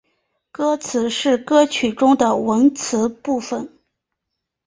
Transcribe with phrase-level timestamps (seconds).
[0.51, 3.71] 歌词是歌曲中的文词部分。